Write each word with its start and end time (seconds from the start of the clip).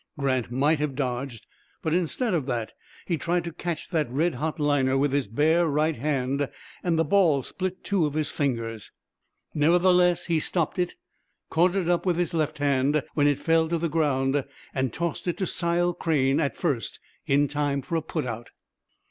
Grant 0.17 0.49
might 0.49 0.79
have 0.79 0.95
dodged, 0.95 1.45
but, 1.83 1.93
instead 1.93 2.33
of 2.33 2.47
that, 2.47 2.71
he 3.05 3.19
tried 3.19 3.43
to 3.43 3.51
catch 3.53 3.91
that 3.91 4.09
red 4.09 4.33
hot 4.33 4.59
liner 4.59 4.97
with 4.97 5.13
his 5.13 5.27
bare 5.27 5.67
right 5.67 5.95
hand, 5.95 6.49
and 6.81 6.97
the 6.97 7.03
ball 7.05 7.43
split 7.43 7.83
two 7.83 8.07
of 8.07 8.15
his 8.15 8.31
fingers. 8.31 8.89
Nevertheless, 9.53 10.25
he 10.25 10.39
stopped 10.39 10.79
it, 10.79 10.95
caught 11.51 11.75
it 11.75 11.87
up 11.87 12.03
with 12.07 12.17
his 12.17 12.33
left 12.33 12.57
hand 12.57 13.03
when 13.13 13.27
it 13.27 13.37
fell 13.39 13.69
to 13.69 13.77
the 13.77 13.89
ground, 13.89 14.43
and 14.73 14.91
tossed 14.91 15.27
it 15.27 15.37
to 15.37 15.45
Sile 15.45 15.93
Crane 15.93 16.39
at 16.39 16.57
first 16.57 16.99
in 17.27 17.47
time 17.47 17.83
for 17.83 17.95
a 17.95 18.01
put 18.01 18.25
out. 18.25 18.49